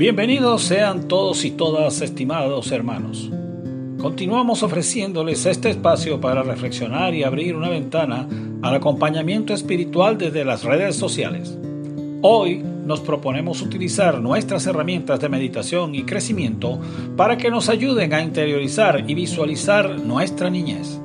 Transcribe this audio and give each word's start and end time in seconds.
Bienvenidos 0.00 0.62
sean 0.62 1.08
todos 1.08 1.44
y 1.44 1.50
todas, 1.50 2.00
estimados 2.00 2.72
hermanos. 2.72 3.30
Continuamos 3.98 4.62
ofreciéndoles 4.62 5.44
este 5.44 5.68
espacio 5.68 6.18
para 6.22 6.42
reflexionar 6.42 7.14
y 7.14 7.22
abrir 7.22 7.54
una 7.54 7.68
ventana 7.68 8.26
al 8.62 8.74
acompañamiento 8.74 9.52
espiritual 9.52 10.16
desde 10.16 10.42
las 10.42 10.64
redes 10.64 10.96
sociales. 10.96 11.54
Hoy 12.22 12.64
nos 12.86 13.00
proponemos 13.00 13.60
utilizar 13.60 14.22
nuestras 14.22 14.66
herramientas 14.66 15.20
de 15.20 15.28
meditación 15.28 15.94
y 15.94 16.04
crecimiento 16.04 16.80
para 17.14 17.36
que 17.36 17.50
nos 17.50 17.68
ayuden 17.68 18.14
a 18.14 18.22
interiorizar 18.22 19.04
y 19.06 19.12
visualizar 19.12 20.00
nuestra 20.00 20.48
niñez. 20.48 20.98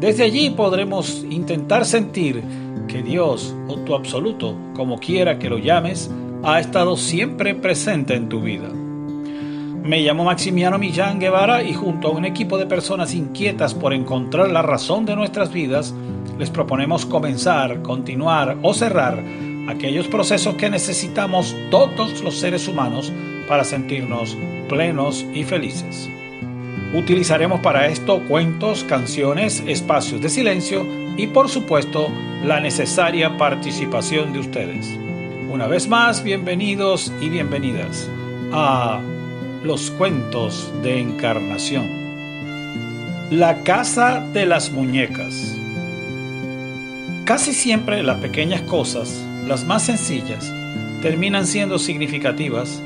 Desde 0.00 0.22
allí 0.22 0.50
podremos 0.50 1.24
intentar 1.30 1.86
sentir 1.86 2.42
que 2.88 3.02
Dios 3.02 3.56
o 3.68 3.76
tu 3.76 3.94
absoluto, 3.94 4.54
como 4.74 4.98
quiera 4.98 5.38
que 5.38 5.48
lo 5.48 5.56
llames, 5.56 6.10
ha 6.46 6.60
estado 6.60 6.96
siempre 6.96 7.54
presente 7.54 8.14
en 8.14 8.28
tu 8.28 8.40
vida. 8.42 8.68
Me 8.68 10.00
llamo 10.00 10.24
Maximiano 10.24 10.78
Millán 10.78 11.18
Guevara 11.18 11.62
y 11.62 11.72
junto 11.72 12.08
a 12.08 12.10
un 12.10 12.26
equipo 12.26 12.58
de 12.58 12.66
personas 12.66 13.14
inquietas 13.14 13.74
por 13.74 13.94
encontrar 13.94 14.50
la 14.50 14.60
razón 14.60 15.06
de 15.06 15.16
nuestras 15.16 15.52
vidas, 15.52 15.94
les 16.38 16.50
proponemos 16.50 17.06
comenzar, 17.06 17.80
continuar 17.80 18.58
o 18.62 18.74
cerrar 18.74 19.22
aquellos 19.68 20.06
procesos 20.06 20.54
que 20.56 20.68
necesitamos 20.68 21.56
todos 21.70 22.22
los 22.22 22.38
seres 22.38 22.68
humanos 22.68 23.10
para 23.48 23.64
sentirnos 23.64 24.36
plenos 24.68 25.24
y 25.32 25.44
felices. 25.44 26.10
Utilizaremos 26.94 27.60
para 27.60 27.88
esto 27.88 28.20
cuentos, 28.28 28.84
canciones, 28.84 29.62
espacios 29.66 30.20
de 30.20 30.28
silencio 30.28 30.86
y 31.16 31.26
por 31.26 31.48
supuesto 31.48 32.08
la 32.44 32.60
necesaria 32.60 33.36
participación 33.38 34.32
de 34.32 34.40
ustedes. 34.40 35.03
Una 35.50 35.66
vez 35.66 35.88
más, 35.88 36.24
bienvenidos 36.24 37.12
y 37.20 37.28
bienvenidas 37.28 38.08
a 38.52 39.00
los 39.62 39.90
cuentos 39.92 40.72
de 40.82 41.00
encarnación. 41.00 41.86
La 43.30 43.62
casa 43.62 44.20
de 44.32 44.46
las 44.46 44.72
muñecas. 44.72 45.56
Casi 47.24 47.52
siempre 47.52 48.02
las 48.02 48.18
pequeñas 48.20 48.62
cosas 48.62 49.24
las 49.46 49.64
más 49.64 49.84
sencillas 49.84 50.52
terminan 51.02 51.46
siendo 51.46 51.78
significativas 51.78 52.82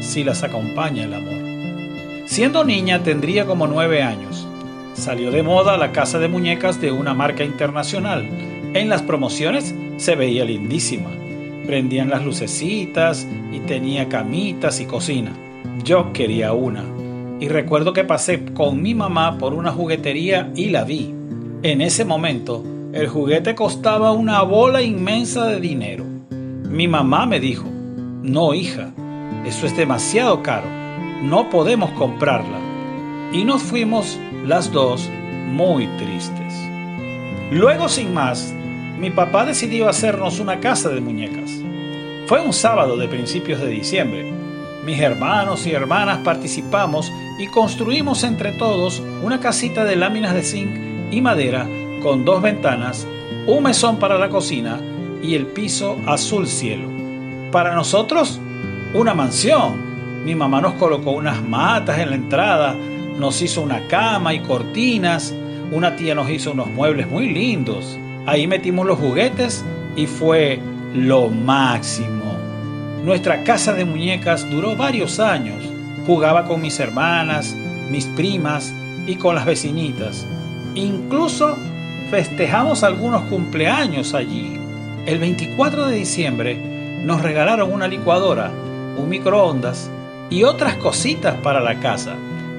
si 0.00 0.24
las 0.24 0.42
acompaña 0.42 1.04
el 1.04 1.14
amor. 1.14 2.24
Siendo 2.26 2.64
niña 2.64 3.02
tendría 3.02 3.44
como 3.46 3.66
nueve 3.66 4.02
años. 4.02 4.48
Salió 4.94 5.30
de 5.30 5.42
moda 5.42 5.76
la 5.76 5.92
casa 5.92 6.18
de 6.18 6.28
muñecas 6.28 6.80
de 6.80 6.92
una 6.92 7.14
marca 7.14 7.44
internacional. 7.44 8.26
En 8.72 8.88
las 8.88 9.02
promociones 9.02 9.74
se 9.98 10.16
veía 10.16 10.44
lindísima. 10.44 11.19
Prendían 11.66 12.10
las 12.10 12.24
lucecitas 12.24 13.26
y 13.52 13.60
tenía 13.60 14.08
camitas 14.08 14.80
y 14.80 14.86
cocina. 14.86 15.32
Yo 15.84 16.12
quería 16.12 16.52
una. 16.52 16.84
Y 17.40 17.48
recuerdo 17.48 17.92
que 17.92 18.04
pasé 18.04 18.44
con 18.52 18.82
mi 18.82 18.94
mamá 18.94 19.38
por 19.38 19.54
una 19.54 19.72
juguetería 19.72 20.50
y 20.54 20.70
la 20.70 20.84
vi. 20.84 21.14
En 21.62 21.80
ese 21.80 22.04
momento 22.04 22.64
el 22.92 23.08
juguete 23.08 23.54
costaba 23.54 24.12
una 24.12 24.42
bola 24.42 24.82
inmensa 24.82 25.46
de 25.46 25.60
dinero. 25.60 26.04
Mi 26.68 26.88
mamá 26.88 27.24
me 27.24 27.38
dijo, 27.38 27.68
no 28.22 28.52
hija, 28.52 28.90
eso 29.44 29.66
es 29.66 29.76
demasiado 29.76 30.42
caro, 30.42 30.66
no 31.22 31.48
podemos 31.50 31.90
comprarla. 31.92 32.58
Y 33.32 33.44
nos 33.44 33.62
fuimos 33.62 34.18
las 34.44 34.72
dos 34.72 35.08
muy 35.48 35.86
tristes. 35.98 36.54
Luego, 37.52 37.88
sin 37.88 38.12
más, 38.12 38.54
mi 39.00 39.10
papá 39.10 39.46
decidió 39.46 39.88
hacernos 39.88 40.40
una 40.40 40.60
casa 40.60 40.90
de 40.90 41.00
muñecas. 41.00 41.50
Fue 42.26 42.42
un 42.42 42.52
sábado 42.52 42.98
de 42.98 43.08
principios 43.08 43.58
de 43.58 43.68
diciembre. 43.68 44.30
Mis 44.84 45.00
hermanos 45.00 45.66
y 45.66 45.72
hermanas 45.72 46.18
participamos 46.18 47.10
y 47.38 47.46
construimos 47.46 48.24
entre 48.24 48.52
todos 48.52 49.02
una 49.22 49.40
casita 49.40 49.86
de 49.86 49.96
láminas 49.96 50.34
de 50.34 50.42
zinc 50.42 50.70
y 51.10 51.22
madera 51.22 51.66
con 52.02 52.26
dos 52.26 52.42
ventanas, 52.42 53.06
un 53.46 53.62
mesón 53.62 53.98
para 53.98 54.18
la 54.18 54.28
cocina 54.28 54.78
y 55.22 55.34
el 55.34 55.46
piso 55.46 55.96
azul 56.06 56.46
cielo. 56.46 56.86
Para 57.50 57.74
nosotros, 57.74 58.38
una 58.92 59.14
mansión. 59.14 59.88
Mi 60.26 60.34
mamá 60.34 60.60
nos 60.60 60.74
colocó 60.74 61.12
unas 61.12 61.42
matas 61.42 61.98
en 61.98 62.10
la 62.10 62.16
entrada, 62.16 62.74
nos 63.18 63.40
hizo 63.40 63.62
una 63.62 63.88
cama 63.88 64.34
y 64.34 64.40
cortinas, 64.40 65.34
una 65.72 65.96
tía 65.96 66.14
nos 66.14 66.28
hizo 66.28 66.52
unos 66.52 66.66
muebles 66.68 67.08
muy 67.08 67.30
lindos. 67.30 67.98
Ahí 68.30 68.46
metimos 68.46 68.86
los 68.86 68.96
juguetes 68.96 69.64
y 69.96 70.06
fue 70.06 70.60
lo 70.94 71.30
máximo. 71.30 72.36
Nuestra 73.02 73.42
casa 73.42 73.72
de 73.72 73.84
muñecas 73.84 74.48
duró 74.48 74.76
varios 74.76 75.18
años. 75.18 75.68
Jugaba 76.06 76.44
con 76.44 76.60
mis 76.60 76.78
hermanas, 76.78 77.56
mis 77.90 78.06
primas 78.06 78.72
y 79.04 79.16
con 79.16 79.34
las 79.34 79.46
vecinitas. 79.46 80.28
Incluso 80.76 81.56
festejamos 82.12 82.84
algunos 82.84 83.22
cumpleaños 83.22 84.14
allí. 84.14 84.56
El 85.06 85.18
24 85.18 85.86
de 85.86 85.96
diciembre 85.96 87.02
nos 87.04 87.22
regalaron 87.22 87.72
una 87.72 87.88
licuadora, 87.88 88.52
un 88.96 89.08
microondas 89.08 89.90
y 90.30 90.44
otras 90.44 90.76
cositas 90.76 91.34
para 91.42 91.58
la 91.58 91.80
casa. 91.80 92.14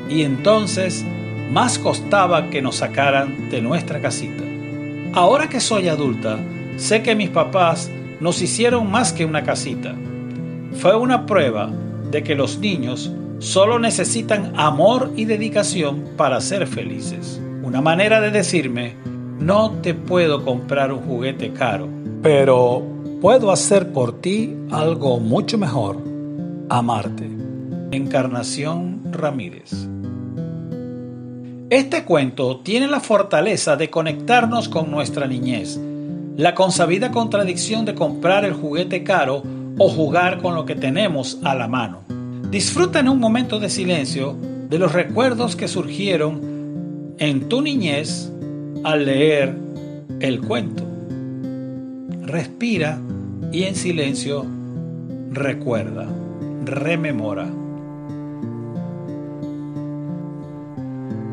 Y 0.09 0.23
entonces 0.23 1.05
más 1.49 1.79
costaba 1.79 2.49
que 2.49 2.61
nos 2.61 2.75
sacaran 2.75 3.49
de 3.49 3.61
nuestra 3.61 4.01
casita. 4.01 4.50
Ahora 5.13 5.49
que 5.49 5.59
soy 5.59 5.89
adulta, 5.89 6.39
sé 6.77 7.03
que 7.03 7.15
mis 7.15 7.29
papás 7.29 7.91
nos 8.21 8.41
hicieron 8.41 8.89
más 8.89 9.11
que 9.11 9.25
una 9.25 9.43
casita. 9.43 9.93
Fue 10.73 10.95
una 10.95 11.25
prueba 11.25 11.69
de 12.09 12.23
que 12.23 12.33
los 12.33 12.59
niños 12.59 13.11
solo 13.39 13.77
necesitan 13.77 14.53
amor 14.55 15.11
y 15.17 15.25
dedicación 15.25 16.11
para 16.15 16.39
ser 16.39 16.65
felices. 16.65 17.41
Una 17.61 17.81
manera 17.81 18.21
de 18.21 18.31
decirme, 18.31 18.95
no 19.37 19.71
te 19.81 19.93
puedo 19.93 20.45
comprar 20.45 20.93
un 20.93 21.01
juguete 21.01 21.51
caro, 21.51 21.89
pero 22.21 22.81
puedo 23.19 23.51
hacer 23.51 23.91
por 23.91 24.21
ti 24.21 24.55
algo 24.71 25.19
mucho 25.19 25.57
mejor, 25.57 25.97
amarte. 26.69 27.29
Encarnación 27.91 29.01
Ramírez. 29.11 29.89
Este 31.71 32.03
cuento 32.03 32.59
tiene 32.59 32.85
la 32.87 32.99
fortaleza 32.99 33.77
de 33.77 33.89
conectarnos 33.89 34.67
con 34.67 34.91
nuestra 34.91 35.25
niñez, 35.25 35.79
la 36.35 36.53
consabida 36.53 37.11
contradicción 37.11 37.85
de 37.85 37.95
comprar 37.95 38.43
el 38.43 38.51
juguete 38.51 39.05
caro 39.05 39.41
o 39.77 39.87
jugar 39.87 40.41
con 40.41 40.53
lo 40.53 40.65
que 40.65 40.75
tenemos 40.75 41.39
a 41.45 41.55
la 41.55 41.69
mano. 41.69 42.01
Disfruta 42.49 42.99
en 42.99 43.07
un 43.07 43.21
momento 43.21 43.57
de 43.57 43.69
silencio 43.69 44.35
de 44.69 44.79
los 44.79 44.91
recuerdos 44.91 45.55
que 45.55 45.69
surgieron 45.69 47.15
en 47.19 47.47
tu 47.47 47.61
niñez 47.61 48.29
al 48.83 49.05
leer 49.05 49.55
el 50.19 50.41
cuento. 50.41 50.83
Respira 52.23 52.99
y 53.53 53.63
en 53.63 53.77
silencio 53.77 54.45
recuerda, 55.31 56.05
rememora. 56.65 57.60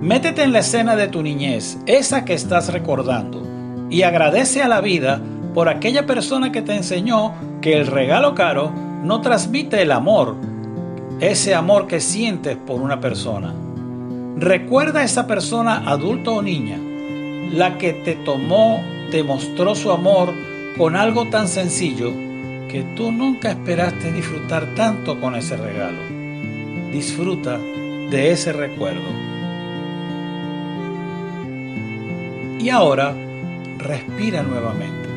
Métete 0.08 0.42
en 0.42 0.54
la 0.54 0.60
escena 0.60 0.96
de 0.96 1.08
tu 1.08 1.22
niñez, 1.22 1.76
esa 1.84 2.24
que 2.24 2.32
estás 2.32 2.72
recordando, 2.72 3.42
y 3.90 4.04
agradece 4.04 4.62
a 4.62 4.66
la 4.66 4.80
vida 4.80 5.20
por 5.52 5.68
aquella 5.68 6.06
persona 6.06 6.50
que 6.50 6.62
te 6.62 6.74
enseñó 6.74 7.34
que 7.60 7.74
el 7.76 7.86
regalo 7.86 8.34
caro 8.34 8.72
no 9.04 9.20
transmite 9.20 9.82
el 9.82 9.92
amor, 9.92 10.34
ese 11.20 11.54
amor 11.54 11.86
que 11.86 12.00
sientes 12.00 12.56
por 12.56 12.80
una 12.80 13.00
persona. 13.00 13.52
Recuerda 14.38 15.00
a 15.00 15.04
esa 15.04 15.26
persona 15.26 15.82
adulto 15.84 16.36
o 16.36 16.42
niña 16.42 16.78
la 17.52 17.76
que 17.76 17.92
te 17.92 18.14
tomó, 18.14 18.82
te 19.10 19.22
mostró 19.22 19.74
su 19.74 19.92
amor 19.92 20.32
con 20.78 20.96
algo 20.96 21.26
tan 21.26 21.48
sencillo 21.48 22.12
que 22.70 22.82
tú 22.96 23.12
nunca 23.12 23.50
esperaste 23.50 24.10
disfrutar 24.10 24.74
tanto 24.74 25.20
con 25.20 25.34
ese 25.34 25.58
regalo. 25.58 26.00
Disfruta 26.92 27.58
de 27.58 28.30
ese 28.30 28.54
recuerdo. 28.54 29.37
Y 32.58 32.70
ahora, 32.70 33.14
respira 33.78 34.42
nuevamente. 34.42 35.08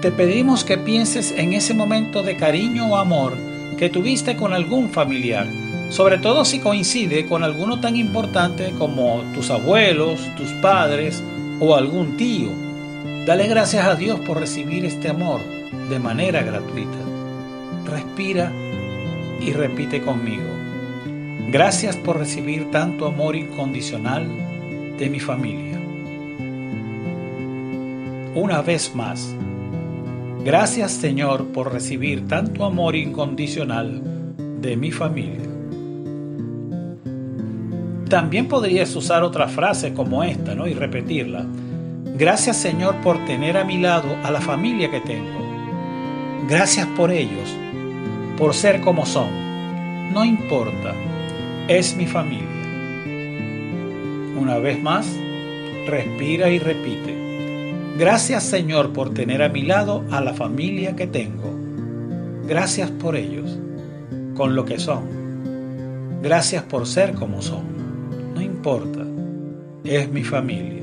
Te 0.00 0.10
pedimos 0.10 0.64
que 0.64 0.76
pienses 0.76 1.32
en 1.32 1.52
ese 1.52 1.74
momento 1.74 2.22
de 2.22 2.36
cariño 2.36 2.86
o 2.88 2.96
amor 2.96 3.34
que 3.78 3.88
tuviste 3.88 4.36
con 4.36 4.52
algún 4.52 4.90
familiar 4.90 5.46
sobre 5.94 6.18
todo 6.18 6.44
si 6.44 6.58
coincide 6.58 7.26
con 7.26 7.44
alguno 7.44 7.78
tan 7.78 7.94
importante 7.94 8.72
como 8.78 9.22
tus 9.32 9.50
abuelos, 9.50 10.18
tus 10.36 10.50
padres 10.54 11.22
o 11.60 11.76
algún 11.76 12.16
tío. 12.16 12.48
Dale 13.26 13.46
gracias 13.46 13.86
a 13.86 13.94
Dios 13.94 14.18
por 14.20 14.40
recibir 14.40 14.84
este 14.84 15.08
amor 15.08 15.40
de 15.88 16.00
manera 16.00 16.42
gratuita. 16.42 16.98
Respira 17.86 18.52
y 19.40 19.52
repite 19.52 20.02
conmigo. 20.02 20.42
Gracias 21.48 21.96
por 21.96 22.18
recibir 22.18 22.72
tanto 22.72 23.06
amor 23.06 23.36
incondicional 23.36 24.26
de 24.98 25.10
mi 25.10 25.20
familia. 25.20 25.80
Una 28.34 28.62
vez 28.62 28.94
más, 28.94 29.34
Gracias 30.44 30.92
Señor 30.92 31.46
por 31.54 31.72
recibir 31.72 32.28
tanto 32.28 32.66
amor 32.66 32.96
incondicional 32.96 34.02
de 34.60 34.76
mi 34.76 34.92
familia. 34.92 35.48
También 38.10 38.46
podrías 38.46 38.94
usar 38.94 39.22
otra 39.22 39.48
frase 39.48 39.94
como 39.94 40.22
esta, 40.22 40.54
¿no? 40.54 40.66
Y 40.66 40.74
repetirla. 40.74 41.46
Gracias 42.18 42.58
Señor 42.58 42.96
por 42.96 43.24
tener 43.24 43.56
a 43.56 43.64
mi 43.64 43.78
lado 43.78 44.14
a 44.22 44.30
la 44.30 44.42
familia 44.42 44.90
que 44.90 45.00
tengo. 45.00 45.40
Gracias 46.46 46.86
por 46.88 47.10
ellos, 47.10 47.56
por 48.36 48.52
ser 48.52 48.82
como 48.82 49.06
son. 49.06 50.12
No 50.12 50.26
importa, 50.26 50.92
es 51.68 51.96
mi 51.96 52.06
familia. 52.06 52.53
Una 54.36 54.58
vez 54.58 54.82
más, 54.82 55.06
respira 55.86 56.50
y 56.50 56.58
repite. 56.58 57.14
Gracias 57.98 58.42
Señor 58.42 58.92
por 58.92 59.14
tener 59.14 59.42
a 59.42 59.48
mi 59.48 59.62
lado 59.62 60.04
a 60.10 60.20
la 60.20 60.34
familia 60.34 60.96
que 60.96 61.06
tengo. 61.06 61.54
Gracias 62.46 62.90
por 62.90 63.16
ellos, 63.16 63.58
con 64.34 64.54
lo 64.56 64.64
que 64.64 64.78
son. 64.78 65.04
Gracias 66.22 66.62
por 66.64 66.86
ser 66.86 67.14
como 67.14 67.40
son. 67.40 67.62
No 68.34 68.42
importa, 68.42 69.04
es 69.84 70.10
mi 70.10 70.24
familia. 70.24 70.82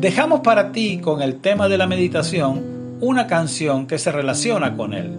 Dejamos 0.00 0.40
para 0.40 0.72
ti 0.72 0.98
con 0.98 1.22
el 1.22 1.36
tema 1.36 1.68
de 1.68 1.78
la 1.78 1.86
meditación 1.86 2.96
una 3.00 3.26
canción 3.26 3.86
que 3.86 3.98
se 3.98 4.10
relaciona 4.10 4.76
con 4.76 4.94
él. 4.94 5.10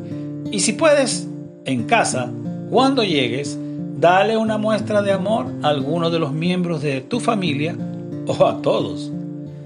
Y 0.52 0.62
si 0.62 0.74
puedes, 0.74 1.28
en 1.66 1.84
casa, 1.84 2.32
cuando 2.70 3.04
llegues, 3.04 3.60
dale 4.04 4.36
una 4.36 4.58
muestra 4.58 5.02
de 5.02 5.14
amor 5.14 5.46
a 5.64 5.70
alguno 5.70 6.10
de 6.10 6.20
los 6.20 6.34
miembros 6.34 6.82
de 6.82 7.00
tu 7.00 7.22
familia 7.22 7.74
o 8.28 8.46
a 8.46 8.62
todos. 8.62 9.10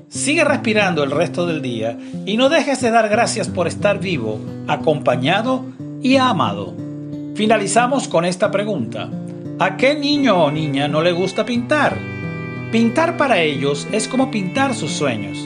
Sigue 0.09 0.43
respirando 0.43 1.03
el 1.03 1.09
resto 1.09 1.47
del 1.47 1.63
día 1.63 1.97
y 2.23 2.37
no 2.37 2.47
dejes 2.47 2.79
de 2.81 2.91
dar 2.91 3.09
gracias 3.09 3.47
por 3.47 3.67
estar 3.67 3.99
vivo, 3.99 4.39
acompañado 4.67 5.65
y 6.03 6.17
amado. 6.17 6.75
Finalizamos 7.33 8.07
con 8.07 8.25
esta 8.25 8.51
pregunta. 8.51 9.09
¿A 9.57 9.75
qué 9.75 9.95
niño 9.95 10.43
o 10.43 10.51
niña 10.51 10.87
no 10.87 11.01
le 11.01 11.13
gusta 11.13 11.43
pintar? 11.43 11.97
Pintar 12.71 13.17
para 13.17 13.41
ellos 13.41 13.87
es 13.91 14.07
como 14.07 14.29
pintar 14.29 14.75
sus 14.75 14.91
sueños. 14.91 15.39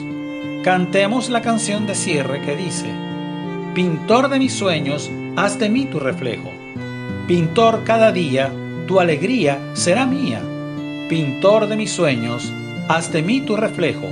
Cantemos 0.64 1.30
la 1.30 1.40
canción 1.40 1.86
de 1.86 1.94
cierre 1.94 2.42
que 2.42 2.56
dice, 2.56 2.92
Pintor 3.74 4.28
de 4.28 4.38
mis 4.38 4.52
sueños, 4.52 5.10
haz 5.34 5.58
de 5.58 5.70
mí 5.70 5.86
tu 5.86 5.98
reflejo. 5.98 6.50
Pintor 7.26 7.84
cada 7.84 8.12
día, 8.12 8.52
tu 8.86 9.00
alegría 9.00 9.58
será 9.74 10.06
mía. 10.06 10.40
Pintor 11.08 11.66
de 11.66 11.76
mis 11.76 11.92
sueños, 11.92 12.52
haz 12.88 13.12
de 13.12 13.22
mí 13.22 13.40
tu 13.40 13.56
reflejo, 13.56 14.08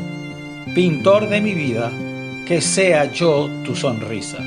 pintor 0.75 1.29
de 1.29 1.41
mi 1.41 1.55
vida, 1.55 1.91
que 2.47 2.61
sea 2.61 3.11
yo 3.13 3.49
tu 3.65 3.75
sonrisa. 3.75 4.39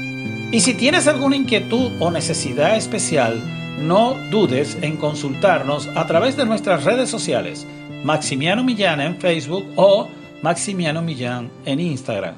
Y 0.51 0.59
si 0.59 0.73
tienes 0.73 1.07
alguna 1.07 1.35
inquietud 1.35 1.91
o 1.99 2.11
necesidad 2.11 2.77
especial, 2.77 3.41
no 3.79 4.15
dudes 4.29 4.77
en 4.81 4.97
consultarnos 4.97 5.87
a 5.95 6.05
través 6.05 6.37
de 6.37 6.45
nuestras 6.45 6.83
redes 6.83 7.09
sociales, 7.09 7.65
Maximiano 8.03 8.63
Millán 8.63 9.01
en 9.01 9.17
Facebook 9.17 9.65
o 9.75 10.07
Maximiano 10.41 11.01
Millán 11.01 11.49
en 11.65 11.79
Instagram. 11.79 12.35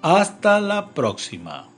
Hasta 0.00 0.60
la 0.60 0.86
próxima. 0.88 1.77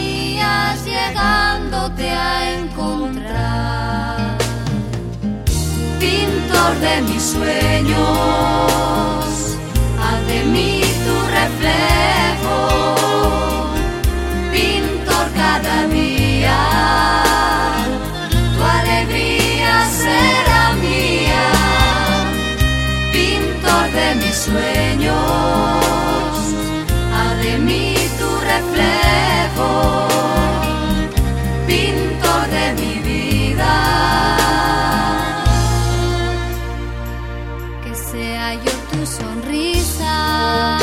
llegándote 0.79 2.09
a 2.09 2.59
encontrar. 2.59 4.37
Pintor 5.99 6.79
de 6.79 7.01
mis 7.01 7.21
sueños, 7.21 7.97
haz 10.01 10.27
de 10.27 10.43
mí 10.45 10.81
tu 11.05 11.15
reflejo, 11.39 12.55
pintor 14.51 15.25
cada 15.35 15.87
día 15.87 16.10
sea 38.11 38.53
yo 38.55 38.71
tu 38.91 39.05
sonrisa. 39.05 40.81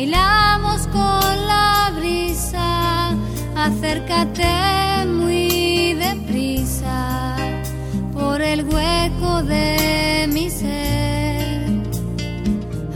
bailamos 0.00 0.86
con 0.88 1.46
la 1.46 1.92
brisa, 1.96 3.10
acércate 3.56 5.06
muy 5.06 5.59
de 9.42 10.28
mi 10.32 10.50
ser. 10.50 11.66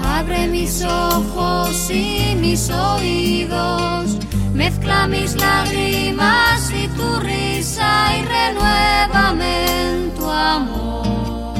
Abre 0.02 0.46
mis 0.48 0.82
ojos 0.84 1.90
y 1.90 2.34
mis 2.40 2.70
oídos, 2.70 4.18
mezcla 4.52 5.06
mis 5.06 5.34
lágrimas 5.36 6.70
y 6.70 6.88
tu 6.88 7.20
risa 7.20 8.16
y 8.18 8.22
renuévame 8.22 9.54
en 9.82 10.10
tu 10.14 10.30
amor. 10.30 11.54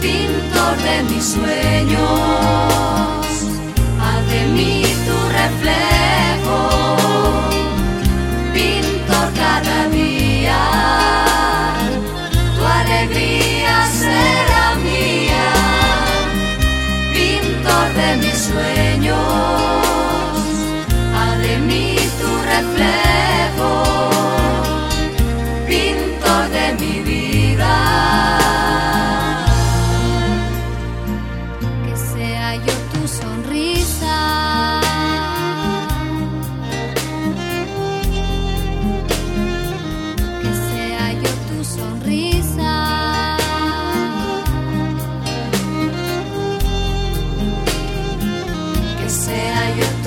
Pintor 0.00 0.76
de 0.82 1.02
mis 1.14 1.24
sueños 1.24 2.54
de 4.34 4.46
mí 4.46 4.82
tu 5.06 5.16
reflejo, 5.28 5.93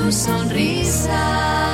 tu 0.07 0.13
sonrisa. 0.13 1.66